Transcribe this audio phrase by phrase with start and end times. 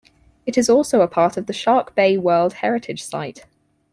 [0.47, 3.45] It is also a part of the Shark Bay World Heritage Site.